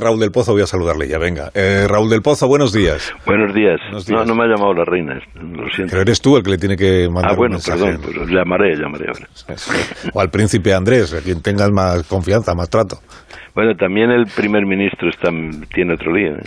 [0.00, 1.50] Raúl del Pozo, voy a saludarle ya, venga.
[1.54, 3.12] Eh, Raúl del Pozo, buenos días.
[3.26, 3.80] Buenos días.
[4.08, 5.90] No, no me ha llamado la reina, lo siento.
[5.90, 8.76] Pero eres tú el que le tiene que mandar Ah, bueno, un perdón, pues llamaré,
[8.76, 9.28] llamaré ahora.
[10.14, 12.98] O al príncipe Andrés, a quien tengas más confianza, más trato.
[13.54, 15.30] Bueno, también el primer ministro está,
[15.72, 16.34] tiene otro lío.
[16.34, 16.42] ¿eh?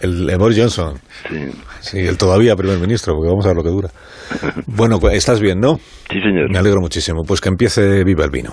[0.00, 0.94] El eh, Boris Johnson.
[1.28, 1.50] Sí.
[1.80, 3.88] Sí, el todavía primer ministro, porque vamos a ver lo que dura.
[4.66, 5.76] Bueno, pues, estás bien, ¿no?
[6.10, 6.50] sí, señor.
[6.50, 7.22] Me alegro muchísimo.
[7.26, 8.52] Pues que empiece Viva el Vino.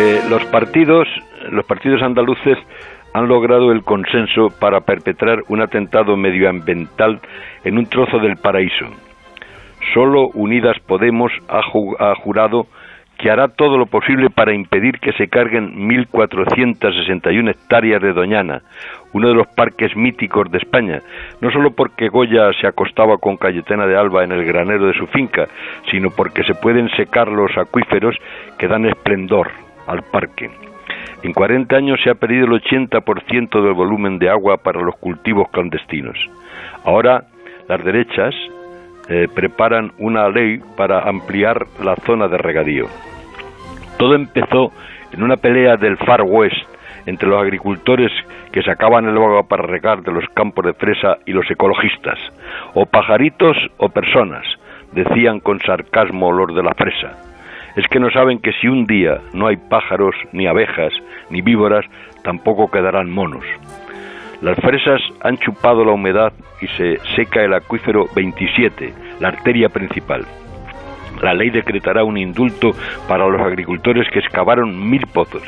[0.00, 1.06] Eh, los partidos,
[1.50, 2.56] los partidos andaluces
[3.12, 7.20] han logrado el consenso para perpetrar un atentado medioambiental
[7.64, 8.86] en un trozo del paraíso.
[9.92, 12.66] Solo Unidas Podemos ha, ju- ha jurado
[13.18, 18.62] que hará todo lo posible para impedir que se carguen 1.461 hectáreas de Doñana,
[19.12, 21.00] uno de los parques míticos de España,
[21.42, 25.06] no solo porque Goya se acostaba con Cayetana de Alba en el granero de su
[25.08, 25.46] finca,
[25.90, 28.16] sino porque se pueden secar los acuíferos
[28.58, 29.50] que dan esplendor
[29.90, 30.50] al parque.
[31.22, 35.48] En 40 años se ha perdido el 80% del volumen de agua para los cultivos
[35.50, 36.16] clandestinos.
[36.84, 37.24] Ahora
[37.68, 38.34] las derechas
[39.08, 42.86] eh, preparan una ley para ampliar la zona de regadío.
[43.98, 44.72] Todo empezó
[45.12, 46.56] en una pelea del Far West
[47.06, 48.12] entre los agricultores
[48.52, 52.18] que sacaban el agua para regar de los campos de fresa y los ecologistas.
[52.74, 54.44] O pajaritos o personas,
[54.92, 57.29] decían con sarcasmo los de la fresa.
[57.76, 60.92] Es que no saben que si un día no hay pájaros, ni abejas,
[61.30, 61.84] ni víboras,
[62.22, 63.44] tampoco quedarán monos.
[64.42, 70.24] Las fresas han chupado la humedad y se seca el acuífero 27, la arteria principal.
[71.22, 72.72] La ley decretará un indulto
[73.06, 75.42] para los agricultores que excavaron mil pozos.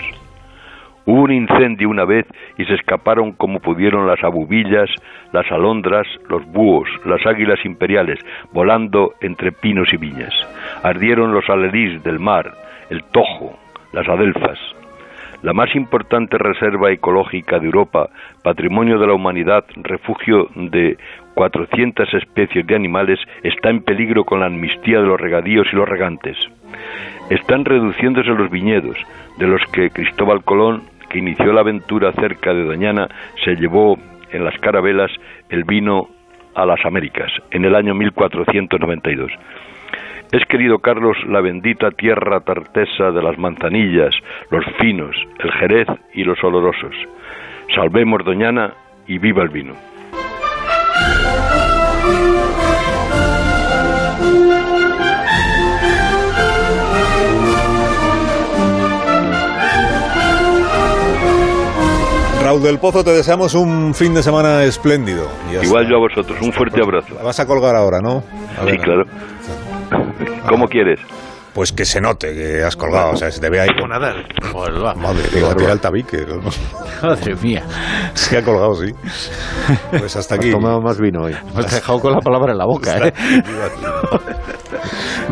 [1.05, 2.27] Hubo un incendio una vez
[2.58, 4.89] y se escaparon como pudieron las abubillas,
[5.33, 8.19] las alondras, los búhos, las águilas imperiales,
[8.53, 10.34] volando entre pinos y viñas.
[10.83, 12.53] Ardieron los alerís del mar,
[12.91, 13.59] el tojo,
[13.92, 14.59] las adelfas.
[15.42, 18.09] La más importante reserva ecológica de Europa,
[18.44, 20.97] patrimonio de la humanidad, refugio de
[21.34, 25.88] 400 especies de animales, está en peligro con la amnistía de los regadíos y los
[25.88, 26.37] regantes.
[27.28, 28.97] Están reduciéndose los viñedos,
[29.38, 30.82] de los que Cristóbal Colón,
[31.12, 33.06] que inició la aventura cerca de Doñana,
[33.45, 33.99] se llevó
[34.31, 35.12] en las carabelas
[35.50, 36.09] el vino
[36.55, 39.31] a las Américas, en el año 1492.
[40.33, 44.15] Es, querido Carlos, la bendita tierra tartesa de las manzanillas,
[44.50, 46.95] los finos, el jerez y los olorosos.
[47.75, 48.73] Salvemos Doñana
[49.06, 49.75] y viva el vino.
[62.52, 65.26] Raúl del Pozo, te deseamos un fin de semana espléndido.
[65.50, 65.90] Igual está.
[65.90, 67.14] yo a vosotros, un fuerte abrazo.
[67.14, 68.22] La vas a colgar ahora, ¿no?
[68.60, 69.04] A Sí, claro.
[70.46, 71.00] ¿Cómo quieres?
[71.54, 73.68] Pues que se note que has colgado, o sea, se te ve ahí.
[73.74, 74.26] Como Nadal.
[74.52, 74.92] Pues va.
[74.94, 76.26] Madre, digo, a tirar el tabique.
[77.02, 77.62] Madre mía.
[78.12, 78.92] Se ha colgado, sí.
[79.98, 80.48] Pues hasta aquí.
[80.48, 81.34] Has tomado más vino hoy.
[81.54, 83.12] Me has dejado con la palabra en la boca, ¿eh?